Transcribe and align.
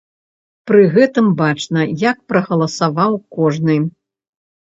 Пры 0.69 0.81
гэтым 0.95 1.27
бачна, 1.41 1.81
як 2.11 2.17
прагаласаваў 2.33 3.13
кожны. 3.39 3.77